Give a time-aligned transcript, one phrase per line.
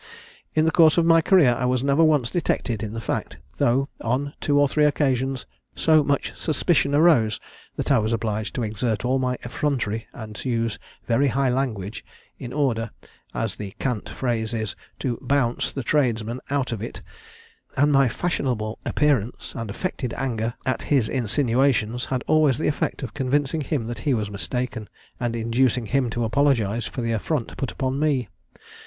[0.55, 3.87] In the course of my career I was never once detected in the fact, though,
[4.03, 7.39] on two or three occasions so much suspicion arose,
[7.75, 12.03] that I was obliged to exert all my effrontery and to use very high language,
[12.39, 12.89] in order,
[13.35, 17.03] as the cant phrase is, to bounce the tradesman out of it;
[17.77, 23.13] and my fashionable appearance, and affected anger at his insinuations, had always the effect of
[23.13, 24.89] convincing him that he was mistaken,
[25.19, 28.27] and inducing him to apologise for the affront put upon me.